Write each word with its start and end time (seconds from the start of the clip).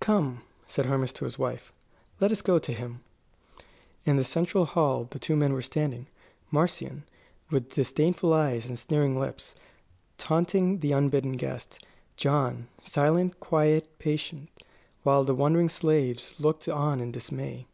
"Come," 0.00 0.40
said 0.66 0.86
Hermas 0.86 1.12
to 1.12 1.26
his 1.26 1.38
wife, 1.38 1.70
"let 2.18 2.32
us 2.32 2.40
go 2.40 2.58
to 2.58 2.72
him." 2.72 3.00
In 4.06 4.16
the 4.16 4.24
central 4.24 4.64
hall 4.64 5.06
the 5.10 5.18
two 5.18 5.36
men 5.36 5.52
were 5.52 5.60
standing; 5.60 6.06
Marcion, 6.50 7.04
with 7.50 7.74
disdainful 7.74 8.32
eyes 8.32 8.70
and 8.70 8.78
sneering 8.78 9.20
lips, 9.20 9.54
taunting 10.16 10.78
the 10.78 10.92
unbidden 10.92 11.32
guest; 11.32 11.84
John, 12.16 12.68
silent, 12.80 13.38
quiet, 13.38 13.98
patient, 13.98 14.48
while 15.02 15.24
the 15.24 15.34
wondering 15.34 15.68
slaves 15.68 16.40
looked 16.40 16.70
on 16.70 16.98
in 16.98 17.12
dismay. 17.12 17.66